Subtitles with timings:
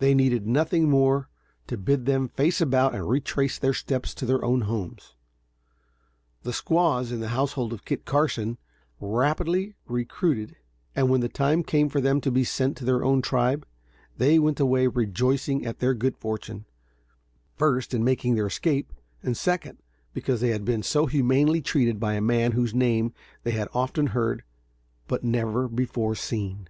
[0.00, 1.28] They needed nothing more
[1.68, 5.14] to bid them face about and retrace their steps to their own homes.
[6.42, 8.58] The squaws, in the household of Kit Carson,
[9.00, 10.56] rapidly recruited,
[10.96, 13.64] and when the time came for them to be sent to their own tribe,
[14.18, 16.64] they went away rejoicing at their good fortune;
[17.56, 18.92] first in making their escape,
[19.22, 19.78] and second,
[20.12, 23.14] because they had been so humanely treated by a man whose name
[23.44, 24.42] they had often heard,
[25.06, 26.68] but never before seen.